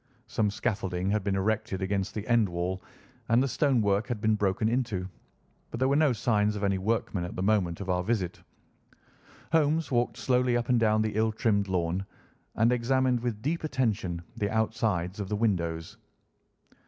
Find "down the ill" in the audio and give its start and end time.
10.79-11.31